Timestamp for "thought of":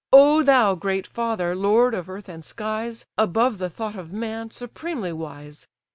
3.69-4.11